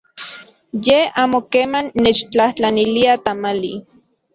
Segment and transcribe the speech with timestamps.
[0.85, 3.73] Ye amo keman nechtlajtlanilia tamali.